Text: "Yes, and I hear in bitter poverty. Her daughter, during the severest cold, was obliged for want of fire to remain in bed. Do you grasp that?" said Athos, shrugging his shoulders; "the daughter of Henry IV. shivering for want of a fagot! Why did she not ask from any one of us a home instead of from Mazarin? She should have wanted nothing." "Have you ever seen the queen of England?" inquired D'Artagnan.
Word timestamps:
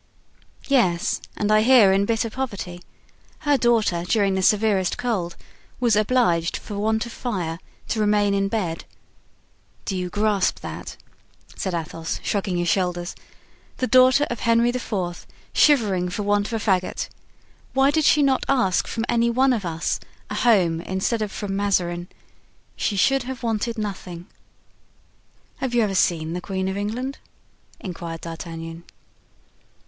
"Yes, 0.67 1.21
and 1.37 1.51
I 1.51 1.61
hear 1.61 1.91
in 1.91 2.05
bitter 2.07 2.31
poverty. 2.31 2.81
Her 3.41 3.55
daughter, 3.55 4.03
during 4.03 4.33
the 4.33 4.41
severest 4.41 4.97
cold, 4.97 5.35
was 5.79 5.95
obliged 5.95 6.57
for 6.57 6.75
want 6.75 7.05
of 7.05 7.11
fire 7.11 7.59
to 7.89 7.99
remain 7.99 8.33
in 8.33 8.47
bed. 8.47 8.85
Do 9.85 9.95
you 9.95 10.09
grasp 10.09 10.61
that?" 10.61 10.97
said 11.55 11.75
Athos, 11.75 12.19
shrugging 12.23 12.57
his 12.57 12.67
shoulders; 12.67 13.13
"the 13.77 13.85
daughter 13.85 14.25
of 14.31 14.39
Henry 14.39 14.69
IV. 14.69 15.27
shivering 15.53 16.09
for 16.09 16.23
want 16.23 16.47
of 16.47 16.53
a 16.53 16.59
fagot! 16.59 17.07
Why 17.75 17.91
did 17.91 18.03
she 18.03 18.23
not 18.23 18.43
ask 18.49 18.87
from 18.87 19.05
any 19.07 19.29
one 19.29 19.53
of 19.53 19.65
us 19.65 19.99
a 20.31 20.35
home 20.35 20.81
instead 20.81 21.21
of 21.21 21.31
from 21.31 21.55
Mazarin? 21.55 22.07
She 22.75 22.95
should 22.95 23.21
have 23.29 23.43
wanted 23.43 23.77
nothing." 23.77 24.25
"Have 25.57 25.75
you 25.75 25.83
ever 25.83 25.93
seen 25.93 26.33
the 26.33 26.41
queen 26.41 26.67
of 26.67 26.75
England?" 26.75 27.19
inquired 27.79 28.21
D'Artagnan. 28.21 28.83